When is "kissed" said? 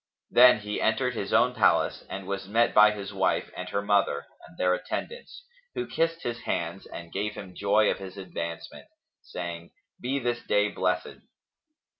5.85-6.23